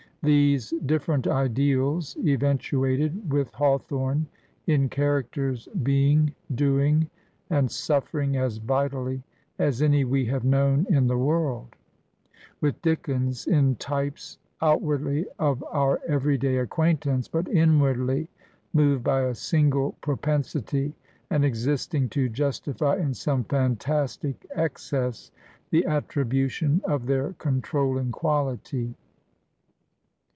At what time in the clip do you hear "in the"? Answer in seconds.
10.89-11.17